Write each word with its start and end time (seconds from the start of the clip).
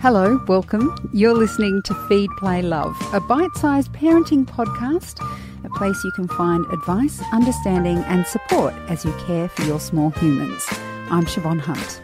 Hello, 0.00 0.40
welcome. 0.46 0.94
You're 1.12 1.34
listening 1.34 1.82
to 1.86 1.94
Feed, 2.06 2.30
Play, 2.38 2.62
Love, 2.62 2.96
a 3.12 3.18
bite 3.18 3.56
sized 3.56 3.92
parenting 3.92 4.46
podcast, 4.46 5.18
a 5.64 5.68
place 5.70 6.04
you 6.04 6.12
can 6.12 6.28
find 6.28 6.64
advice, 6.66 7.20
understanding, 7.32 7.98
and 8.04 8.24
support 8.24 8.74
as 8.88 9.04
you 9.04 9.12
care 9.26 9.48
for 9.48 9.62
your 9.62 9.80
small 9.80 10.10
humans. 10.10 10.64
I'm 11.10 11.24
Siobhan 11.24 11.58
Hunt. 11.58 12.00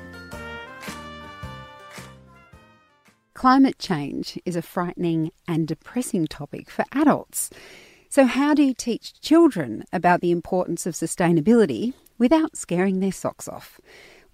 Climate 3.34 3.78
change 3.78 4.40
is 4.44 4.56
a 4.56 4.62
frightening 4.62 5.30
and 5.46 5.68
depressing 5.68 6.26
topic 6.26 6.70
for 6.70 6.84
adults. 6.90 7.48
So, 8.08 8.24
how 8.24 8.54
do 8.54 8.64
you 8.64 8.74
teach 8.74 9.20
children 9.20 9.84
about 9.92 10.20
the 10.20 10.32
importance 10.32 10.84
of 10.84 10.94
sustainability 10.94 11.92
without 12.18 12.56
scaring 12.56 12.98
their 12.98 13.12
socks 13.12 13.46
off? 13.46 13.80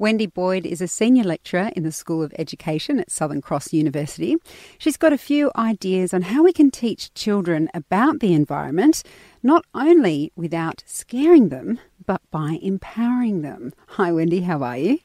Wendy 0.01 0.25
Boyd 0.25 0.64
is 0.64 0.80
a 0.80 0.89
senior 0.89 1.25
lecturer 1.25 1.71
in 1.77 1.82
the 1.82 1.93
School 1.93 2.23
of 2.23 2.32
Education 2.39 3.00
at 3.00 3.11
Southern 3.11 3.43
Cross 3.43 3.75
University. 3.75 4.39
She's 4.79 4.96
got 4.96 5.13
a 5.13 5.18
few 5.18 5.50
ideas 5.57 6.14
on 6.14 6.23
how 6.23 6.43
we 6.43 6.54
can 6.54 6.71
teach 6.71 7.13
children 7.13 7.68
about 7.75 8.21
the 8.21 8.32
environment, 8.32 9.03
not 9.43 9.67
only 9.75 10.32
without 10.35 10.82
scaring 10.86 11.50
them, 11.50 11.81
but 12.07 12.23
by 12.31 12.59
empowering 12.63 13.43
them. 13.43 13.75
Hi, 13.89 14.11
Wendy, 14.11 14.40
how 14.40 14.63
are 14.63 14.79
you? 14.79 15.00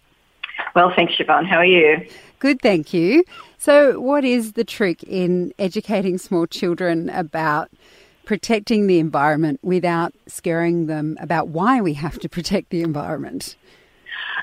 Well, 0.74 0.94
thanks, 0.96 1.16
Siobhan. 1.16 1.46
How 1.46 1.58
are 1.58 1.66
you? 1.66 2.08
Good, 2.40 2.62
thank 2.62 2.94
you. 2.94 3.26
So, 3.58 4.00
what 4.00 4.24
is 4.24 4.54
the 4.54 4.64
trick 4.64 5.04
in 5.04 5.54
educating 5.60 6.18
small 6.18 6.48
children 6.48 7.10
about 7.10 7.70
protecting 8.24 8.88
the 8.88 9.00
environment 9.00 9.60
without 9.62 10.14
scaring 10.28 10.88
them 10.88 11.18
about 11.20 11.50
why 11.50 11.82
we 11.82 11.96
have 11.96 12.18
to 12.20 12.30
protect 12.30 12.70
the 12.70 12.82
environment? 12.82 13.58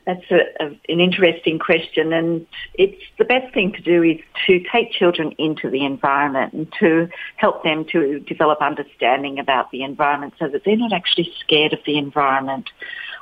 That's 0.05 0.25
a, 0.33 0.41
a, 0.61 0.67
an 0.89 1.01
interesting 1.01 1.61
question, 1.61 2.13
and 2.13 2.45
it's 2.75 3.01
the 3.19 3.25
best 3.25 3.55
thing 3.55 3.73
to 3.73 3.83
do 3.83 4.03
is 4.03 4.19
to 4.49 4.61
take 4.73 4.91
children 4.91 5.33
into 5.39 5.71
the 5.71 5.85
environment 5.85 6.53
and 6.53 6.73
to 6.81 7.09
help 7.37 7.63
them 7.63 7.85
to 7.93 8.19
develop 8.21 8.61
understanding 8.61 9.39
about 9.39 9.71
the 9.71 9.85
environment 9.85 10.35
so 10.41 10.49
that 10.49 10.63
they're 10.65 10.77
not 10.77 10.93
actually 10.93 11.33
scared 11.39 11.73
of 11.73 11.79
the 11.87 11.99
environment. 11.99 12.69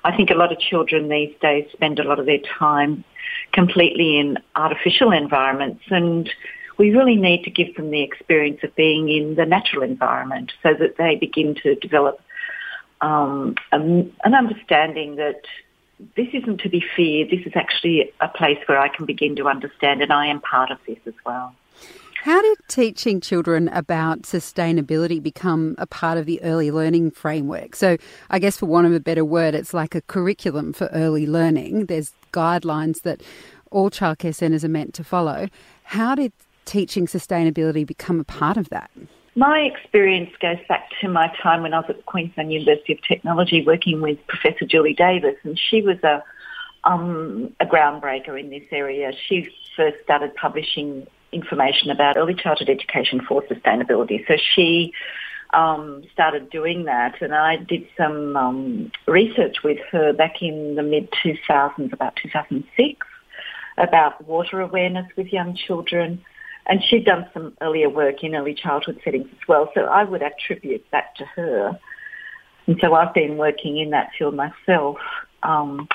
I 0.05 0.16
think 0.16 0.30
a 0.30 0.34
lot 0.34 0.52
of 0.52 0.58
children 0.58 1.10
these 1.10 1.34
days 1.42 1.66
spend 1.72 1.98
a 1.98 2.05
lot 2.05 2.19
of 2.19 2.25
their 2.25 2.41
time 2.58 3.05
completely 3.53 4.19
in 4.19 4.38
artificial 4.56 5.12
environments 5.12 5.82
and 5.91 6.30
we 6.78 6.91
really 6.97 7.16
need 7.16 7.44
to 7.44 7.50
give 7.50 7.75
them 7.77 7.91
the 7.91 8.03
experience 8.03 8.60
of 8.62 8.75
being 8.75 9.10
in 9.10 9.34
the 9.34 9.44
natural 9.44 9.82
environment 9.82 10.50
so 10.62 10.70
that 10.72 10.97
they 10.97 11.14
begin 11.14 11.55
to 11.62 11.75
develop 11.75 12.19
um, 13.01 13.55
an 13.73 14.12
understanding 14.25 15.17
that 15.17 15.43
this 16.17 16.29
isn't 16.33 16.59
to 16.59 16.69
be 16.69 16.83
feared. 16.97 17.31
This 17.31 17.47
is 17.47 17.53
actually 17.55 18.12
a 18.20 18.29
place 18.29 18.59
where 18.67 18.79
I 18.79 18.89
can 18.89 19.06
begin 19.06 19.37
to 19.37 19.48
understand, 19.48 20.03
and 20.03 20.12
I 20.12 20.27
am 20.27 20.41
part 20.41 20.70
of 20.70 20.79
this 20.87 20.98
as 21.06 21.15
well. 21.25 21.55
How 22.23 22.43
did 22.43 22.59
teaching 22.69 23.21
children 23.23 23.69
about 23.69 24.23
sustainability 24.23 25.23
become 25.23 25.75
a 25.78 25.87
part 25.87 26.19
of 26.19 26.27
the 26.27 26.43
early 26.43 26.71
learning 26.71 27.12
framework? 27.12 27.75
So, 27.75 27.97
I 28.28 28.39
guess 28.39 28.59
for 28.59 28.67
want 28.67 28.87
of 28.87 28.93
a 28.93 29.01
better 29.01 29.25
word, 29.25 29.55
it's 29.55 29.73
like 29.73 29.95
a 29.95 30.03
curriculum 30.03 30.75
for 30.75 30.89
early 30.93 31.27
learning. 31.27 31.87
There's 31.87 32.12
guidelines 32.33 33.03
that 33.03 33.23
all 33.71 33.91
childcare 33.91 34.34
centres 34.34 34.65
are 34.65 34.69
meant 34.69 34.93
to 34.95 35.05
follow. 35.05 35.48
How 35.84 36.15
did 36.15 36.33
teaching 36.67 37.06
sustainability 37.06 37.87
become 37.87 38.21
a 38.21 38.25
part 38.25 38.59
of 38.59 38.69
that? 38.69 38.91
My 39.36 39.61
experience 39.61 40.31
goes 40.41 40.59
back 40.69 40.89
to 41.00 41.09
my 41.09 41.33
time 41.42 41.62
when 41.62 41.73
I 41.73 41.78
was 41.78 41.86
at 41.89 41.98
the 41.98 42.03
Queensland 42.03 42.53
University 42.53 42.95
of 42.95 42.98
Technology 43.06 43.64
working 43.64 44.00
with 44.00 44.19
Professor 44.27 44.67
Julie 44.67 44.95
Davis, 44.95 45.37
and 45.45 45.59
she 45.59 45.83
was 45.83 45.98
a 46.03 46.22
um, 46.83 47.55
a 47.61 47.67
groundbreaker 47.67 48.41
in 48.41 48.50
this 48.50 48.64
area. 48.72 49.12
She 49.28 49.48
first 49.77 49.97
started 50.03 50.34
publishing 50.34 51.06
information 51.31 51.91
about 51.91 52.17
early 52.17 52.34
childhood 52.34 52.70
education 52.70 53.20
for 53.20 53.42
sustainability. 53.42 54.27
So 54.27 54.34
she 54.55 54.92
um, 55.53 56.03
started 56.12 56.50
doing 56.50 56.84
that, 56.84 57.21
and 57.21 57.34
I 57.34 57.56
did 57.56 57.87
some 57.97 58.37
um, 58.37 58.93
research 59.06 59.59
with 59.62 59.78
her 59.93 60.12
back 60.12 60.43
in 60.43 60.75
the 60.75 60.83
mid 60.83 61.10
2000s, 61.25 61.93
about 61.93 62.16
2006, 62.16 63.06
about 63.78 64.27
water 64.27 64.60
awareness 64.60 65.06
with 65.16 65.28
young 65.28 65.54
children 65.54 66.25
and 66.66 66.82
she'd 66.84 67.04
done 67.04 67.26
some 67.32 67.56
earlier 67.60 67.88
work 67.88 68.22
in 68.22 68.34
early 68.34 68.54
childhood 68.54 69.00
settings 69.04 69.26
as 69.32 69.48
well. 69.48 69.71
So 69.75 69.82
I 69.82 70.04
would 70.04 70.22
attribute 70.22 70.84
that 70.93 71.16
to 71.16 71.25
her. 71.25 71.78
And 72.66 72.78
so 72.81 72.94
I've 72.94 73.15
been 73.15 73.37
working 73.37 73.78
in 73.78 73.91
that 73.91 74.10
field 74.16 74.34
myself 74.34 74.98
um, 75.43 75.88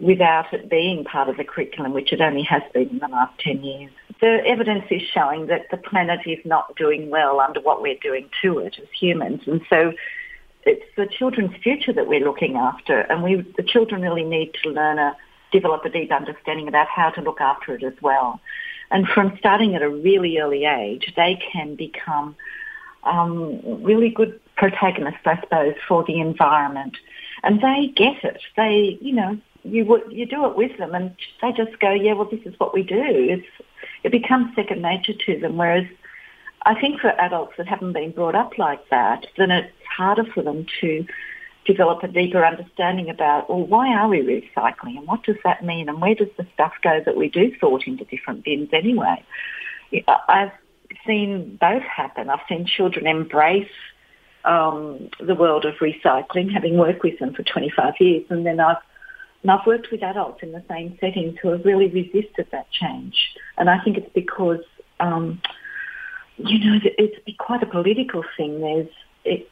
without 0.00 0.52
it 0.52 0.70
being 0.70 1.04
part 1.04 1.28
of 1.28 1.36
the 1.36 1.44
curriculum, 1.44 1.92
which 1.92 2.12
it 2.12 2.20
only 2.20 2.42
has 2.42 2.62
been 2.72 2.88
in 2.88 2.98
the 2.98 3.08
last 3.08 3.38
10 3.40 3.62
years. 3.62 3.92
The 4.20 4.40
evidence 4.46 4.84
is 4.90 5.02
showing 5.14 5.46
that 5.46 5.66
the 5.70 5.76
planet 5.76 6.20
is 6.26 6.38
not 6.44 6.74
doing 6.76 7.10
well 7.10 7.40
under 7.40 7.60
what 7.60 7.82
we're 7.82 7.98
doing 8.02 8.28
to 8.42 8.58
it 8.58 8.76
as 8.80 8.88
humans. 8.98 9.42
And 9.46 9.60
so 9.68 9.92
it's 10.64 10.84
the 10.96 11.06
children's 11.06 11.56
future 11.62 11.92
that 11.92 12.06
we're 12.06 12.24
looking 12.24 12.56
after. 12.56 13.00
And 13.00 13.22
we, 13.22 13.42
the 13.56 13.62
children 13.62 14.02
really 14.02 14.24
need 14.24 14.52
to 14.62 14.70
learn 14.70 14.98
a, 14.98 15.16
develop 15.52 15.84
a 15.84 15.90
deep 15.90 16.12
understanding 16.12 16.68
about 16.68 16.86
how 16.88 17.10
to 17.10 17.20
look 17.20 17.40
after 17.40 17.74
it 17.74 17.82
as 17.82 17.94
well. 18.02 18.40
And 18.90 19.06
from 19.06 19.36
starting 19.38 19.74
at 19.74 19.82
a 19.82 19.88
really 19.88 20.38
early 20.38 20.64
age, 20.64 21.12
they 21.16 21.40
can 21.52 21.76
become 21.76 22.34
um, 23.04 23.60
really 23.82 24.10
good 24.10 24.38
protagonists, 24.56 25.20
I 25.24 25.40
suppose, 25.40 25.74
for 25.86 26.04
the 26.04 26.20
environment. 26.20 26.96
And 27.42 27.60
they 27.60 27.92
get 27.94 28.22
it. 28.24 28.42
They, 28.56 28.98
you 29.00 29.14
know, 29.14 29.38
you 29.62 30.02
you 30.10 30.26
do 30.26 30.46
it 30.46 30.56
with 30.56 30.76
them, 30.78 30.94
and 30.94 31.14
they 31.40 31.52
just 31.52 31.78
go, 31.80 31.92
yeah, 31.92 32.14
well, 32.14 32.28
this 32.30 32.44
is 32.44 32.58
what 32.58 32.74
we 32.74 32.82
do. 32.82 33.02
It's 33.02 33.46
it 34.02 34.12
becomes 34.12 34.54
second 34.54 34.82
nature 34.82 35.14
to 35.26 35.38
them. 35.38 35.56
Whereas 35.56 35.86
I 36.62 36.78
think 36.78 37.00
for 37.00 37.08
adults 37.08 37.54
that 37.56 37.68
haven't 37.68 37.92
been 37.92 38.12
brought 38.12 38.34
up 38.34 38.58
like 38.58 38.88
that, 38.90 39.26
then 39.36 39.50
it's 39.50 39.72
harder 39.96 40.24
for 40.24 40.42
them 40.42 40.66
to 40.80 41.06
develop 41.70 42.02
a 42.02 42.08
deeper 42.08 42.44
understanding 42.44 43.08
about, 43.08 43.48
well, 43.48 43.64
why 43.66 43.94
are 43.94 44.08
we 44.08 44.18
recycling 44.20 44.98
and 44.98 45.06
what 45.06 45.22
does 45.22 45.36
that 45.44 45.64
mean 45.64 45.88
and 45.88 46.00
where 46.00 46.14
does 46.14 46.28
the 46.36 46.46
stuff 46.54 46.72
go 46.82 47.00
that 47.04 47.16
we 47.16 47.28
do 47.28 47.52
sort 47.58 47.86
into 47.86 48.04
different 48.04 48.44
bins 48.44 48.68
anyway? 48.72 49.24
I've 50.28 50.52
seen 51.06 51.58
both 51.60 51.82
happen. 51.82 52.30
I've 52.30 52.40
seen 52.48 52.66
children 52.66 53.06
embrace 53.06 53.68
um, 54.44 55.10
the 55.20 55.34
world 55.34 55.64
of 55.64 55.74
recycling, 55.76 56.52
having 56.52 56.76
worked 56.78 57.02
with 57.02 57.18
them 57.18 57.34
for 57.34 57.42
25 57.42 57.94
years, 58.00 58.24
and 58.30 58.46
then 58.46 58.60
I've 58.60 58.78
and 59.42 59.50
I've 59.50 59.66
worked 59.66 59.90
with 59.90 60.02
adults 60.02 60.42
in 60.42 60.52
the 60.52 60.62
same 60.68 60.98
settings 61.00 61.38
who 61.40 61.48
have 61.48 61.64
really 61.64 61.88
resisted 61.88 62.46
that 62.52 62.70
change. 62.70 63.14
And 63.56 63.70
I 63.70 63.82
think 63.82 63.96
it's 63.96 64.12
because, 64.14 64.62
um, 64.98 65.40
you 66.36 66.58
know, 66.58 66.78
it's 66.84 67.16
quite 67.38 67.62
a 67.62 67.66
political 67.66 68.22
thing. 68.36 68.60
There's 68.60 68.88
it, 69.24 69.48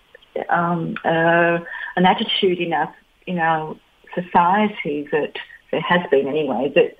um, 0.49 0.97
uh, 1.05 1.59
an 1.97 2.06
attitude 2.06 2.59
in 2.59 2.72
our 2.72 2.94
in 3.27 3.39
our 3.39 3.77
society 4.15 5.06
that 5.12 5.34
there 5.71 5.81
has 5.81 6.00
been 6.11 6.27
anyway 6.27 6.72
that 6.75 6.97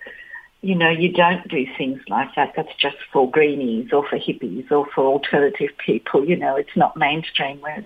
you 0.61 0.75
know 0.75 0.91
you 0.91 1.13
don't 1.13 1.47
do 1.49 1.67
things 1.77 2.01
like 2.09 2.35
that. 2.37 2.53
That's 2.57 2.75
just 2.79 2.97
for 3.13 3.31
greenies 3.31 3.93
or 3.93 4.07
for 4.09 4.19
hippies 4.19 4.71
or 4.71 4.87
for 4.95 5.05
alternative 5.05 5.71
people. 5.85 6.25
You 6.25 6.37
know, 6.37 6.57
it's 6.57 6.77
not 6.77 6.97
mainstream. 6.97 7.59
Whereas 7.61 7.85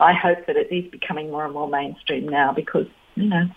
I 0.00 0.12
hope 0.12 0.46
that 0.46 0.56
it 0.56 0.72
is 0.72 0.90
becoming 0.90 1.30
more 1.30 1.44
and 1.44 1.54
more 1.54 1.68
mainstream 1.68 2.28
now 2.28 2.52
because 2.52 2.86
you 3.14 3.28
know 3.28 3.48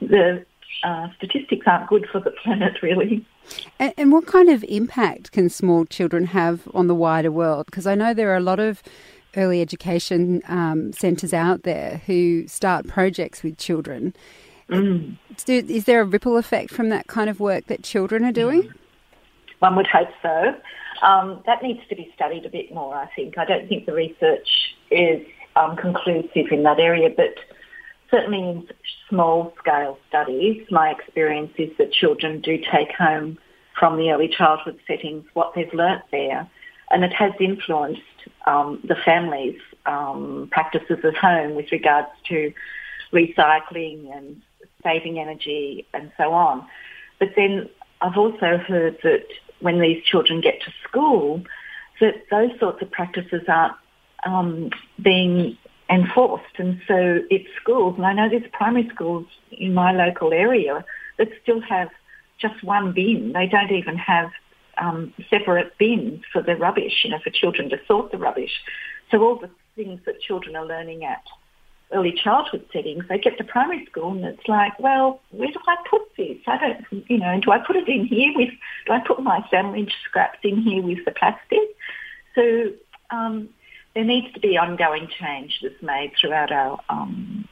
the 0.00 0.44
uh, 0.84 1.08
statistics 1.16 1.66
aren't 1.66 1.88
good 1.88 2.06
for 2.10 2.20
the 2.20 2.30
planet, 2.42 2.82
really. 2.82 3.24
And, 3.78 3.92
and, 3.96 4.12
what 4.12 4.26
kind 4.26 4.48
of 4.50 4.64
impact 4.68 5.32
can 5.32 5.48
small 5.48 5.84
children 5.86 6.26
have 6.26 6.68
on 6.74 6.86
the 6.86 6.94
wider 6.94 7.30
world? 7.30 7.66
Because 7.66 7.86
I 7.86 7.94
know 7.94 8.12
there 8.12 8.30
are 8.30 8.36
a 8.36 8.40
lot 8.40 8.60
of 8.60 8.82
early 9.38 9.62
education 9.62 10.42
um, 10.48 10.92
centres 10.92 11.32
out 11.32 11.62
there 11.62 12.02
who 12.06 12.46
start 12.46 12.86
projects 12.86 13.42
with 13.42 13.56
children. 13.56 14.14
Mm. 14.68 15.16
Is 15.46 15.84
there 15.86 16.02
a 16.02 16.04
ripple 16.04 16.36
effect 16.36 16.70
from 16.70 16.90
that 16.90 17.06
kind 17.06 17.30
of 17.30 17.40
work 17.40 17.66
that 17.66 17.82
children 17.82 18.24
are 18.24 18.32
doing? 18.32 18.72
One 19.60 19.76
would 19.76 19.86
hope 19.86 20.10
so. 20.20 20.54
Um, 21.02 21.42
that 21.46 21.62
needs 21.62 21.80
to 21.88 21.96
be 21.96 22.10
studied 22.14 22.44
a 22.44 22.50
bit 22.50 22.74
more, 22.74 22.94
I 22.94 23.08
think. 23.14 23.38
I 23.38 23.44
don't 23.44 23.68
think 23.68 23.86
the 23.86 23.94
research 23.94 24.48
is 24.90 25.26
um, 25.56 25.76
conclusive 25.76 26.46
in 26.50 26.64
that 26.64 26.78
area, 26.78 27.08
but 27.08 27.34
certainly 28.10 28.40
in 28.40 28.68
small 29.08 29.54
scale 29.58 29.98
studies, 30.08 30.66
my 30.70 30.90
experience 30.90 31.52
is 31.56 31.70
that 31.78 31.92
children 31.92 32.40
do 32.40 32.58
take 32.70 32.92
home 32.92 33.38
from 33.78 33.96
the 33.96 34.10
early 34.10 34.28
childhood 34.28 34.78
settings 34.86 35.24
what 35.34 35.54
they've 35.54 35.72
learnt 35.72 36.02
there, 36.10 36.48
and 36.90 37.04
it 37.04 37.12
has 37.12 37.32
influenced 37.40 38.02
um, 38.46 38.80
the 38.86 38.96
family's 39.04 39.60
um, 39.86 40.48
practices 40.50 40.98
at 41.04 41.16
home 41.16 41.54
with 41.54 41.70
regards 41.72 42.08
to 42.28 42.52
recycling 43.12 44.14
and 44.16 44.40
saving 44.82 45.18
energy 45.18 45.86
and 45.94 46.10
so 46.16 46.32
on. 46.32 46.66
But 47.18 47.30
then 47.36 47.68
I've 48.00 48.16
also 48.16 48.58
heard 48.58 48.98
that 49.02 49.26
when 49.60 49.80
these 49.80 50.02
children 50.04 50.40
get 50.40 50.60
to 50.62 50.72
school, 50.88 51.42
that 52.00 52.24
those 52.30 52.50
sorts 52.60 52.80
of 52.82 52.90
practices 52.90 53.42
aren't 53.48 53.74
um, 54.24 54.70
being 55.02 55.56
enforced. 55.90 56.58
And 56.58 56.80
so 56.86 57.20
it's 57.30 57.48
schools, 57.60 57.94
and 57.96 58.06
I 58.06 58.12
know 58.12 58.28
there's 58.28 58.48
primary 58.52 58.88
schools 58.94 59.26
in 59.50 59.74
my 59.74 59.92
local 59.92 60.32
area 60.32 60.84
that 61.18 61.28
still 61.42 61.60
have 61.62 61.88
just 62.38 62.62
one 62.62 62.92
bin. 62.92 63.32
They 63.32 63.46
don't 63.46 63.72
even 63.72 63.96
have 63.96 64.30
um, 64.80 65.12
separate 65.30 65.76
bins 65.78 66.22
for 66.32 66.42
the 66.42 66.56
rubbish, 66.56 67.04
you 67.04 67.10
know, 67.10 67.18
for 67.22 67.30
children 67.30 67.70
to 67.70 67.78
sort 67.86 68.10
the 68.12 68.18
rubbish. 68.18 68.52
So 69.10 69.22
all 69.22 69.36
the 69.36 69.50
things 69.76 70.00
that 70.06 70.20
children 70.20 70.56
are 70.56 70.66
learning 70.66 71.04
at 71.04 71.22
early 71.92 72.12
childhood 72.12 72.66
settings, 72.72 73.04
they 73.08 73.18
get 73.18 73.38
to 73.38 73.44
primary 73.44 73.86
school 73.86 74.12
and 74.12 74.24
it's 74.24 74.46
like, 74.46 74.78
well, 74.78 75.20
where 75.30 75.48
do 75.48 75.58
I 75.66 75.76
put 75.88 76.02
this? 76.16 76.36
I 76.46 76.58
don't, 76.58 77.10
you 77.10 77.18
know, 77.18 77.40
do 77.40 77.50
I 77.50 77.58
put 77.58 77.76
it 77.76 77.88
in 77.88 78.06
here 78.06 78.32
with, 78.36 78.50
do 78.86 78.92
I 78.92 79.00
put 79.00 79.22
my 79.22 79.44
sandwich 79.50 79.92
scraps 80.04 80.38
in 80.42 80.60
here 80.60 80.82
with 80.82 81.04
the 81.04 81.12
plastic? 81.12 81.60
So 82.34 82.72
um, 83.10 83.48
there 83.94 84.04
needs 84.04 84.32
to 84.34 84.40
be 84.40 84.58
ongoing 84.58 85.08
change 85.18 85.60
that's 85.62 85.82
made 85.82 86.12
throughout 86.20 86.52
our 86.52 86.78
um, 86.90 87.48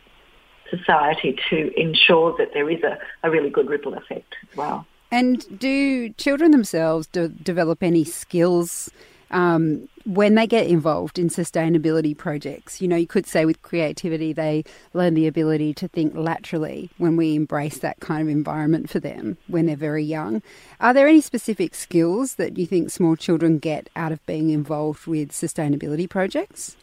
society 0.70 1.38
to 1.50 1.81
ensure 1.81 2.37
that 2.38 2.50
there 2.52 2.69
is 2.69 2.82
a, 2.82 2.99
a 3.23 3.31
really 3.31 3.50
good 3.50 3.69
ripple 3.69 3.94
effect 3.94 4.34
as 4.50 4.56
well. 4.56 4.87
And 5.17 5.59
do 5.59 6.11
children 6.11 6.51
themselves 6.51 7.07
develop 7.07 7.83
any 7.83 8.05
skills 8.05 8.91
um, 9.31 9.89
when 10.05 10.35
they 10.35 10.47
get 10.47 10.67
involved 10.67 11.19
in 11.19 11.31
sustainability 11.31 12.15
projects. 12.15 12.83
You 12.83 12.89
know, 12.89 12.97
you 12.97 13.07
could 13.07 13.27
say 13.27 13.47
with 13.47 13.63
creativity, 13.63 14.35
they 14.35 14.63
learn 14.93 15.15
the 15.15 15.27
ability 15.27 15.73
to 15.75 15.89
think 15.89 16.15
laterally 16.15 16.91
when 16.99 17.17
we 17.17 17.35
embrace 17.35 17.79
that 17.79 17.99
kind 18.01 18.21
of 18.21 18.29
environment 18.29 18.91
for 18.91 19.01
them 19.01 19.39
when 19.47 19.65
they're 19.65 19.75
very 19.75 20.05
young. 20.05 20.43
Are 20.81 20.93
there 20.93 21.09
any 21.09 21.23
specific 21.23 21.75
skills 21.75 22.35
that 22.35 22.59
you 22.59 22.67
think 22.67 22.91
small 22.91 23.17
children 23.17 23.59
get 23.59 23.89
out 23.97 24.12
of 24.12 24.25
being 24.27 24.51
involved 24.51 25.07
with 25.07 25.33
sustainability 25.33 26.09
projects? 26.09 26.77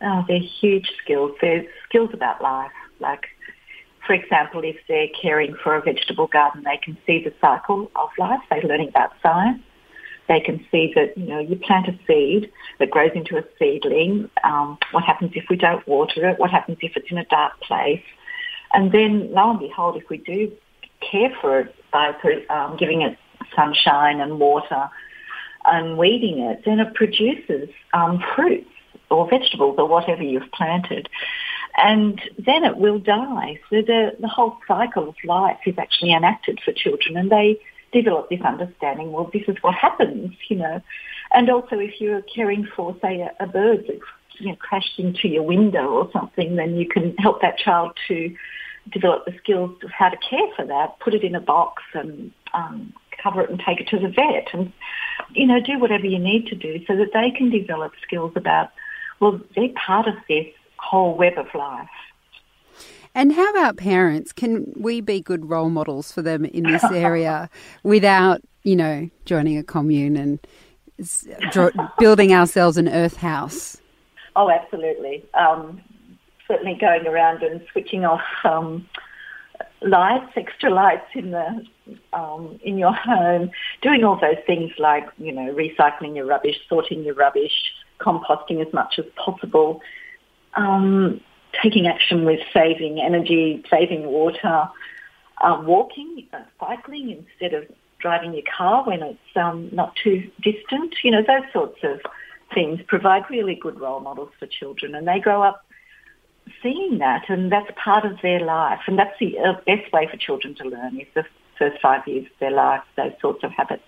Oh, 0.00 0.24
they're 0.28 0.38
huge 0.38 0.92
skills. 1.02 1.32
They're 1.40 1.66
skills 1.88 2.10
about 2.12 2.40
life. 2.40 2.70
Like, 3.00 3.26
for 4.06 4.12
example, 4.12 4.62
if 4.64 4.76
they're 4.88 5.08
caring 5.20 5.54
for 5.62 5.74
a 5.76 5.80
vegetable 5.80 6.26
garden, 6.26 6.62
they 6.64 6.78
can 6.82 6.96
see 7.06 7.22
the 7.22 7.32
cycle 7.40 7.90
of 7.96 8.10
life. 8.18 8.40
They're 8.50 8.62
learning 8.62 8.88
about 8.88 9.12
science 9.22 9.62
they 10.28 10.40
can 10.40 10.64
see 10.70 10.92
that, 10.94 11.16
you 11.18 11.26
know, 11.26 11.38
you 11.38 11.56
plant 11.56 11.88
a 11.88 11.98
seed 12.06 12.50
that 12.78 12.90
grows 12.90 13.10
into 13.14 13.36
a 13.36 13.44
seedling. 13.58 14.30
Um, 14.42 14.78
what 14.92 15.04
happens 15.04 15.32
if 15.34 15.44
we 15.50 15.56
don't 15.56 15.86
water 15.86 16.28
it? 16.28 16.38
What 16.38 16.50
happens 16.50 16.78
if 16.80 16.96
it's 16.96 17.10
in 17.10 17.18
a 17.18 17.24
dark 17.26 17.60
place? 17.60 18.02
And 18.72 18.90
then, 18.90 19.32
lo 19.32 19.50
and 19.50 19.58
behold, 19.58 19.96
if 19.96 20.08
we 20.08 20.18
do 20.18 20.50
care 21.00 21.30
for 21.40 21.60
it 21.60 21.74
by 21.92 22.14
um, 22.48 22.76
giving 22.76 23.02
it 23.02 23.18
sunshine 23.54 24.20
and 24.20 24.40
water 24.40 24.88
and 25.66 25.98
weeding 25.98 26.38
it, 26.38 26.62
then 26.64 26.80
it 26.80 26.94
produces 26.94 27.68
um, 27.92 28.22
fruits 28.34 28.70
or 29.10 29.28
vegetables 29.28 29.76
or 29.78 29.86
whatever 29.86 30.22
you've 30.22 30.50
planted. 30.52 31.08
And 31.76 32.20
then 32.38 32.64
it 32.64 32.76
will 32.76 32.98
die. 32.98 33.60
So 33.68 33.82
the, 33.82 34.16
the 34.20 34.28
whole 34.28 34.58
cycle 34.68 35.08
of 35.08 35.16
life 35.24 35.58
is 35.66 35.74
actually 35.76 36.12
enacted 36.12 36.60
for 36.64 36.72
children 36.72 37.16
and 37.16 37.30
they 37.30 37.60
develop 37.92 38.28
this 38.28 38.40
understanding, 38.42 39.12
well, 39.12 39.30
this 39.32 39.42
is 39.48 39.56
what 39.60 39.74
happens, 39.74 40.34
you 40.48 40.56
know. 40.56 40.80
And 41.32 41.50
also 41.50 41.78
if 41.78 42.00
you're 42.00 42.22
caring 42.22 42.66
for, 42.76 42.96
say, 43.02 43.20
a, 43.20 43.44
a 43.44 43.46
bird 43.46 43.84
that's 43.88 44.00
you 44.38 44.48
know, 44.48 44.56
crashed 44.56 44.98
into 44.98 45.28
your 45.28 45.42
window 45.42 45.86
or 45.86 46.10
something, 46.12 46.56
then 46.56 46.76
you 46.76 46.88
can 46.88 47.16
help 47.18 47.40
that 47.42 47.58
child 47.58 47.92
to 48.08 48.34
develop 48.92 49.24
the 49.24 49.34
skills 49.38 49.76
of 49.82 49.90
how 49.90 50.08
to 50.08 50.16
care 50.16 50.46
for 50.56 50.66
that, 50.66 50.98
put 51.00 51.14
it 51.14 51.24
in 51.24 51.34
a 51.34 51.40
box 51.40 51.82
and 51.94 52.32
um, 52.52 52.92
cover 53.22 53.42
it 53.42 53.50
and 53.50 53.60
take 53.64 53.80
it 53.80 53.88
to 53.88 53.98
the 53.98 54.08
vet 54.08 54.48
and, 54.52 54.72
you 55.32 55.46
know, 55.46 55.60
do 55.60 55.78
whatever 55.78 56.06
you 56.06 56.18
need 56.18 56.46
to 56.46 56.54
do 56.54 56.84
so 56.86 56.96
that 56.96 57.12
they 57.12 57.30
can 57.30 57.50
develop 57.50 57.92
skills 58.02 58.32
about, 58.36 58.70
well, 59.20 59.40
they're 59.54 59.70
part 59.70 60.06
of 60.06 60.14
this 60.28 60.46
whole 60.94 61.16
web 61.16 61.36
of 61.38 61.46
life. 61.54 61.88
And 63.14 63.32
how 63.32 63.48
about 63.50 63.76
parents? 63.76 64.32
Can 64.32 64.72
we 64.76 65.00
be 65.00 65.20
good 65.20 65.48
role 65.48 65.70
models 65.70 66.10
for 66.10 66.22
them 66.22 66.44
in 66.44 66.64
this 66.64 66.84
area 66.84 67.48
without, 67.82 68.40
you 68.62 68.74
know, 68.76 69.08
joining 69.24 69.56
a 69.58 69.62
commune 69.62 70.16
and 70.16 70.44
building 71.98 72.32
ourselves 72.32 72.76
an 72.76 72.88
earth 72.88 73.16
house? 73.16 73.76
Oh, 74.36 74.50
absolutely. 74.50 75.24
Um, 75.34 75.80
certainly 76.48 76.76
going 76.80 77.06
around 77.06 77.42
and 77.42 77.60
switching 77.72 78.04
off 78.04 78.22
um, 78.44 78.88
lights, 79.80 80.32
extra 80.36 80.70
lights 80.70 81.06
in 81.14 81.30
the 81.30 81.64
um, 82.12 82.58
in 82.62 82.78
your 82.78 82.92
home, 82.92 83.50
doing 83.82 84.04
all 84.04 84.18
those 84.20 84.42
things 84.46 84.72
like 84.78 85.06
you 85.18 85.32
know 85.32 85.54
recycling 85.54 86.16
your 86.16 86.26
rubbish, 86.26 86.56
sorting 86.68 87.04
your 87.04 87.14
rubbish, 87.14 87.52
composting 88.00 88.64
as 88.66 88.72
much 88.72 88.98
as 88.98 89.04
possible. 89.16 89.80
Um, 90.56 91.20
taking 91.62 91.86
action 91.86 92.24
with 92.24 92.40
saving 92.52 93.00
energy, 93.00 93.64
saving 93.70 94.06
water, 94.06 94.68
um, 95.42 95.66
walking, 95.66 96.26
uh, 96.32 96.40
cycling 96.60 97.10
instead 97.10 97.54
of 97.54 97.66
driving 97.98 98.34
your 98.34 98.42
car 98.56 98.84
when 98.84 99.02
it's 99.02 99.36
um, 99.36 99.68
not 99.72 99.94
too 99.96 100.30
distant. 100.42 100.94
You 101.02 101.12
know, 101.12 101.22
those 101.22 101.50
sorts 101.52 101.78
of 101.82 102.00
things 102.52 102.80
provide 102.86 103.24
really 103.30 103.54
good 103.54 103.80
role 103.80 104.00
models 104.00 104.30
for 104.38 104.46
children 104.46 104.94
and 104.94 105.08
they 105.08 105.18
grow 105.18 105.42
up 105.42 105.64
seeing 106.62 106.98
that 106.98 107.28
and 107.28 107.50
that's 107.50 107.70
part 107.82 108.04
of 108.04 108.20
their 108.22 108.40
life 108.40 108.80
and 108.86 108.98
that's 108.98 109.18
the 109.18 109.38
uh, 109.38 109.54
best 109.66 109.90
way 109.92 110.06
for 110.10 110.16
children 110.18 110.54
to 110.54 110.64
learn 110.64 111.00
is 111.00 111.06
the 111.14 111.24
first 111.58 111.80
five 111.80 112.06
years 112.06 112.26
of 112.26 112.38
their 112.40 112.50
life, 112.50 112.82
those 112.96 113.12
sorts 113.20 113.42
of 113.44 113.50
habits. 113.52 113.82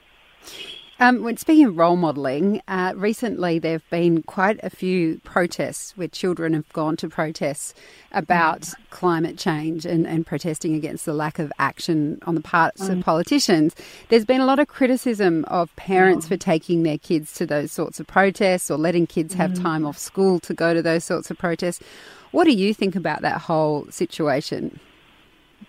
Um, 0.99 1.23
when 1.23 1.37
speaking 1.37 1.67
of 1.67 1.77
role 1.77 1.97
modelling, 1.97 2.63
uh, 2.69 2.95
recently 2.97 3.59
there 3.59 3.73
have 3.73 3.91
been 3.91 4.23
quite 4.23 4.59
a 4.63 4.71
few 4.71 5.21
protests 5.25 5.95
where 5.95 6.09
children 6.09 6.55
have 6.55 6.73
gone 6.73 6.97
to 6.97 7.09
protests 7.09 7.75
about 8.13 8.63
mm. 8.63 8.75
climate 8.89 9.37
change 9.37 9.85
and, 9.85 10.07
and, 10.07 10.27
protesting 10.27 10.75
against 10.75 11.05
the 11.05 11.13
lack 11.13 11.39
of 11.39 11.53
action 11.59 12.19
on 12.27 12.35
the 12.35 12.41
parts 12.41 12.89
mm. 12.89 12.99
of 12.99 13.05
politicians. 13.05 13.75
There's 14.09 14.25
been 14.25 14.41
a 14.41 14.47
lot 14.47 14.59
of 14.59 14.69
criticism 14.69 15.45
of 15.49 15.75
parents 15.77 16.25
mm. 16.25 16.29
for 16.31 16.37
taking 16.39 16.83
their 16.83 16.97
kids 16.97 17.35
to 17.35 17.47
those 17.47 17.73
sorts 17.73 18.01
of 18.01 18.07
protests 18.07 18.71
or 18.71 18.79
letting 18.79 19.07
kids 19.07 19.35
have 19.35 19.51
mm. 19.51 19.63
time 19.63 19.85
off 19.85 19.99
school 19.99 20.41
to 20.41 20.55
go 20.55 20.73
to 20.73 20.81
those 20.81 21.05
sorts 21.05 21.31
of 21.31 21.37
protests. 21.37 21.83
What 22.31 22.45
do 22.45 22.53
you 22.53 22.73
think 22.73 22.97
about 22.97 23.21
that 23.21 23.43
whole 23.43 23.87
situation? 23.91 24.81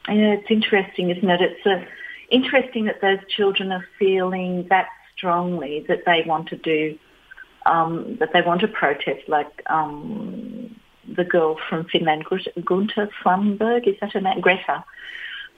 Yeah, 0.07 0.35
it's 0.35 0.49
interesting, 0.49 1.09
isn't 1.09 1.29
it? 1.29 1.41
It's 1.41 1.65
uh, 1.65 1.85
interesting 2.29 2.85
that 2.85 3.01
those 3.01 3.19
children 3.27 3.73
are 3.73 3.85
feeling 3.99 4.67
that 4.69 4.87
strongly 5.17 5.85
that 5.87 6.03
they 6.05 6.23
want 6.25 6.49
to 6.49 6.55
do, 6.57 6.97
um, 7.65 8.17
that 8.19 8.29
they 8.33 8.41
want 8.41 8.61
to 8.61 8.67
protest, 8.67 9.27
like 9.27 9.63
um, 9.67 10.79
the 11.15 11.23
girl 11.23 11.57
from 11.69 11.85
Finland, 11.85 12.23
Greta 12.23 13.09
Thunberg, 13.23 13.87
is 13.87 13.95
that 13.99 14.13
her 14.13 14.21
name? 14.21 14.41
Greta 14.41 14.83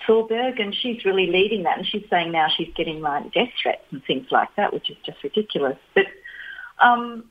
Thunberg, 0.08 0.62
and 0.62 0.74
she's 0.74 1.06
really 1.06 1.28
leading 1.28 1.64
that, 1.64 1.78
and 1.78 1.88
she's 1.88 2.06
saying 2.10 2.32
now 2.32 2.48
she's 2.56 2.74
getting 2.76 3.02
like 3.02 3.32
death 3.34 3.50
threats 3.62 3.86
and 3.92 4.04
things 4.04 4.28
like 4.32 4.54
that, 4.56 4.74
which 4.74 4.90
is 4.90 4.98
just 5.06 5.22
ridiculous. 5.24 5.78
But 5.94 6.06
um, 6.80 7.26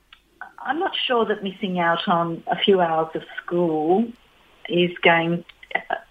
I'm 0.60 0.78
not 0.78 0.94
sure 0.94 1.24
that 1.24 1.42
missing 1.42 1.78
out 1.78 2.06
on 2.06 2.42
a 2.46 2.56
few 2.56 2.80
hours 2.80 3.08
of 3.14 3.22
school 3.42 4.06
is 4.68 4.90
going, 5.02 5.44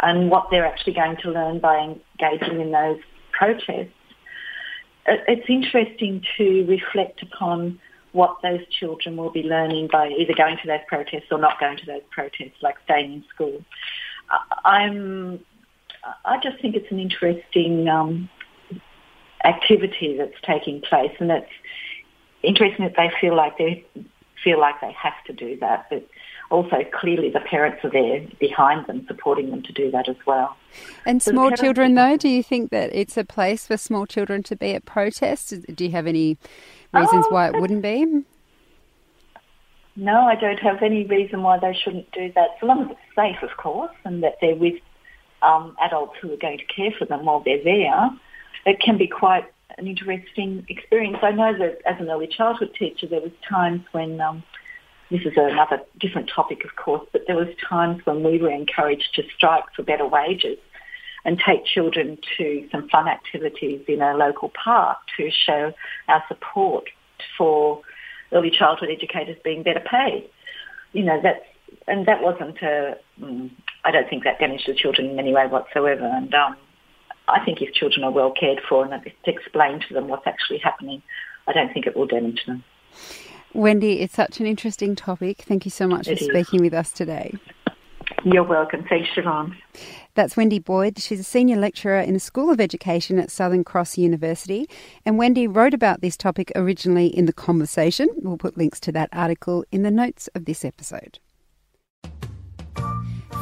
and 0.02 0.30
what 0.32 0.50
they're 0.50 0.66
actually 0.66 0.94
going 0.94 1.18
to 1.18 1.32
learn 1.32 1.60
by 1.60 1.96
engaging 2.20 2.60
in 2.60 2.72
those 2.72 3.00
protests 3.32 3.94
it's 5.08 5.50
interesting 5.50 6.24
to 6.38 6.66
reflect 6.66 7.22
upon 7.22 7.80
what 8.12 8.38
those 8.42 8.62
children 8.80 9.16
will 9.16 9.30
be 9.30 9.44
learning 9.44 9.90
by 9.92 10.10
either 10.10 10.34
going 10.34 10.58
to 10.58 10.68
those 10.68 10.80
protests 10.88 11.28
or 11.32 11.38
not 11.38 11.60
going 11.60 11.78
to 11.78 11.86
those 11.86 12.02
protests, 12.12 12.58
like 12.62 12.76
staying 12.84 13.14
in 13.14 13.24
school. 13.34 13.64
I'm, 14.66 15.40
I 16.26 16.38
just 16.42 16.62
think 16.62 16.76
it's 16.76 16.92
an 16.92 17.00
interesting 17.00 17.88
um, 17.88 18.30
activity 19.44 20.18
that's 20.18 20.40
taking 20.44 20.82
place, 20.82 21.12
and 21.20 21.32
it's 21.32 21.52
interesting 22.44 22.86
that 22.86 22.96
they 22.98 23.12
feel 23.22 23.36
like 23.36 23.58
they 23.58 23.86
feel 24.44 24.60
like 24.60 24.80
they 24.82 24.92
have 24.92 25.14
to 25.26 25.34
do 25.34 25.58
that, 25.58 25.88
but 25.90 26.08
also 26.50 26.78
clearly 26.94 27.30
the 27.30 27.40
parents 27.40 27.84
are 27.84 27.90
there 27.90 28.26
behind 28.40 28.86
them, 28.88 29.06
supporting 29.08 29.50
them 29.50 29.62
to 29.64 29.74
do 29.74 29.92
that 29.92 30.08
as 30.08 30.16
well. 30.26 30.56
And 31.06 31.22
so 31.22 31.32
small 31.32 31.52
children, 31.52 31.96
though, 31.96 32.18
do 32.18 32.30
you 32.30 32.44
think 32.44 32.72
that 32.72 32.94
it's 32.94 33.18
a 33.18 33.26
place 33.26 33.68
for 33.68 33.78
small 33.78 34.06
children 34.06 34.44
to 34.44 34.56
be 34.56 34.74
at 34.74 34.86
protests? 34.86 35.50
Do 35.50 35.86
you 35.86 35.92
have 35.92 36.08
any 36.08 36.38
reasons 36.94 37.26
oh, 37.28 37.34
why 37.34 37.48
it 37.48 37.60
wouldn't 37.60 37.82
be? 37.82 38.24
No, 39.96 40.22
I 40.22 40.36
don't 40.36 40.60
have 40.60 40.84
any 40.84 41.06
reason 41.06 41.42
why 41.42 41.58
they 41.58 41.74
shouldn't 41.74 42.12
do 42.12 42.32
that, 42.36 42.50
so 42.60 42.68
long 42.68 42.84
as 42.84 42.92
it's 42.92 43.16
safe, 43.16 43.42
of 43.42 43.58
course, 43.58 43.96
and 44.06 44.24
that 44.24 44.36
they're 44.40 44.56
with 44.56 44.76
um, 45.42 45.76
adults 45.82 46.16
who 46.22 46.32
are 46.32 46.38
going 46.38 46.60
to 46.60 46.66
care 46.66 46.92
for 46.98 47.06
them 47.06 47.26
while 47.26 47.40
they're 47.40 47.64
there. 47.64 48.10
It 48.66 48.80
can 48.80 48.98
be 48.98 49.08
quite 49.08 49.46
an 49.78 49.88
interesting 49.88 50.66
experience. 50.70 51.18
I 51.22 51.32
know 51.32 51.58
that 51.58 51.80
as 51.86 52.00
an 52.00 52.10
early 52.10 52.28
childhood 52.28 52.72
teacher, 52.78 53.08
there 53.08 53.22
was 53.22 53.32
times 53.48 53.82
when 53.92 54.20
um, 54.20 54.44
this 55.12 55.22
is 55.22 55.34
another 55.36 55.82
different 56.00 56.30
topic, 56.34 56.66
of 56.66 56.76
course, 56.76 57.08
but 57.12 57.22
there 57.28 57.36
was 57.36 57.48
times 57.70 58.02
when 58.06 58.24
we 58.24 58.40
were 58.40 58.52
encouraged 58.52 59.10
to 59.16 59.24
strike 59.36 59.64
for 59.76 59.84
better 59.84 60.08
wages 60.08 60.58
and 61.26 61.40
take 61.46 61.66
children 61.66 62.18
to 62.38 62.68
some 62.72 62.90
fun 62.90 63.08
activities 63.08 63.82
in 63.88 64.02
a 64.02 64.16
local 64.16 64.52
park 64.64 64.98
to 65.18 65.30
show 65.46 65.74
our 66.08 66.24
support 66.28 66.86
for 67.38 67.82
early 68.32 68.52
childhood 68.52 68.90
educators 68.92 69.38
being 69.44 69.64
better 69.64 69.82
paid. 69.82 70.30
You 70.94 71.04
know, 71.04 71.20
that's, 71.22 71.44
and 71.88 72.06
that 72.08 72.22
wasn't 72.22 72.58
a, 72.62 72.98
mm, 73.22 73.52
I 73.84 73.92
don't 73.92 74.10
think 74.10 74.24
that 74.24 74.40
damaged 74.40 74.68
the 74.68 74.74
children 74.74 75.10
in 75.10 75.20
any 75.20 75.34
way 75.34 75.48
whatsoever. 75.48 76.06
And 76.06 76.34
um, 76.34 76.58
I 77.28 77.44
think 77.44 77.62
if 77.62 77.74
children 77.74 78.04
are 78.04 78.12
well 78.12 78.32
cared 78.32 78.62
for 78.68 78.86
and 78.86 78.94
it's 79.06 79.16
explained 79.26 79.86
to 79.88 79.94
them 79.94 80.08
what's 80.08 80.28
actually 80.28 80.60
happening, 80.60 81.02
I 81.48 81.54
don't 81.54 81.74
think 81.74 81.86
it 81.86 81.96
will 81.96 82.08
damage 82.08 82.46
them. 82.46 82.64
Wendy, 83.54 84.02
it's 84.02 84.16
such 84.16 84.40
an 84.40 84.46
interesting 84.46 84.96
topic. 84.96 85.42
Thank 85.42 85.66
you 85.66 85.72
so 85.72 85.88
much 85.88 86.08
it 86.08 86.20
for 86.20 86.24
is. 86.24 86.30
speaking 86.30 86.62
with 86.62 86.74
us 86.74 86.92
today. 86.92 87.34
You're 88.24 88.44
welcome. 88.44 88.86
Thanks, 88.90 89.10
Siobhan. 89.16 89.56
That's 90.16 90.36
Wendy 90.36 90.60
Boyd. 90.60 91.00
She's 91.00 91.20
a 91.20 91.24
senior 91.24 91.56
lecturer 91.56 92.00
in 92.00 92.14
the 92.14 92.20
School 92.20 92.50
of 92.50 92.60
Education 92.60 93.20
at 93.20 93.30
Southern 93.30 93.64
Cross 93.64 93.98
University. 93.98 94.68
And 95.06 95.18
Wendy 95.18 95.48
wrote 95.48 95.74
about 95.74 96.02
this 96.02 96.18
topic 96.18 96.52
originally 96.56 97.08
in 97.08 97.26
The 97.26 97.34
Conversation. 97.34 98.10
We'll 98.18 98.38
put 98.38 98.58
links 98.58 98.80
to 98.82 98.92
that 98.94 99.10
article 99.14 99.66
in 99.72 99.84
the 99.84 99.92
notes 99.92 100.28
of 100.34 100.46
this 100.46 100.66
episode. 100.66 101.20